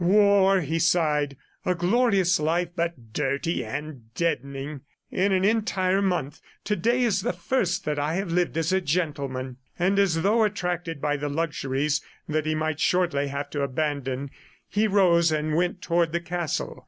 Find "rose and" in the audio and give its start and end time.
14.87-15.53